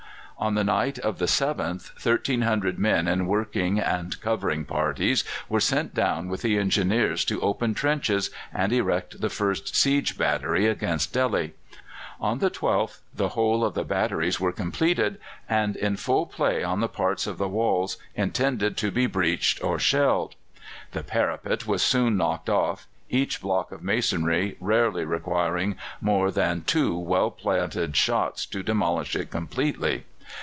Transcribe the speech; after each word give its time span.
On 0.41 0.55
the 0.55 0.63
night 0.63 0.97
of 0.97 1.19
the 1.19 1.25
7th 1.27 1.93
1,300 2.03 2.79
men 2.79 3.07
in 3.07 3.27
working 3.27 3.79
and 3.79 4.19
covering 4.21 4.65
parties 4.65 5.23
were 5.47 5.59
sent 5.59 5.93
down 5.93 6.29
with 6.29 6.41
the 6.41 6.57
Engineers 6.57 7.23
to 7.25 7.39
open 7.41 7.75
trenches 7.75 8.31
and 8.51 8.73
erect 8.73 9.21
the 9.21 9.29
first 9.29 9.75
siege 9.75 10.17
battery 10.17 10.65
against 10.65 11.13
Delhi. 11.13 11.53
On 12.19 12.39
the 12.39 12.49
12th 12.49 13.01
the 13.13 13.29
whole 13.37 13.63
of 13.63 13.75
the 13.75 13.83
batteries 13.83 14.39
were 14.39 14.51
completed, 14.51 15.19
and 15.47 15.75
in 15.75 15.95
full 15.95 16.25
play 16.25 16.63
on 16.63 16.79
the 16.79 16.89
parts 16.89 17.27
of 17.27 17.37
the 17.37 17.47
walls 17.47 17.97
intended 18.15 18.77
to 18.77 18.89
be 18.89 19.05
breached 19.05 19.63
or 19.63 19.77
shelled. 19.77 20.33
The 20.93 21.03
parapet 21.03 21.67
was 21.67 21.83
soon 21.83 22.17
knocked 22.17 22.49
off, 22.49 22.87
each 23.11 23.41
block 23.41 23.71
of 23.71 23.83
masonry 23.83 24.57
rarely 24.59 25.05
requiring 25.05 25.75
more 26.01 26.31
than 26.31 26.63
two 26.63 26.97
well 26.97 27.29
planted 27.29 27.95
shots 27.95 28.47
to 28.47 28.63
demolish 28.63 29.15
it 29.15 29.29
completely. 29.29 30.05